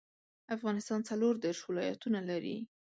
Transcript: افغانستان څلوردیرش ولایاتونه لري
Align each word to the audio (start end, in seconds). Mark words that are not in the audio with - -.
افغانستان 0.55 0.99
څلوردیرش 1.09 1.59
ولایاتونه 1.65 2.19
لري 2.29 2.57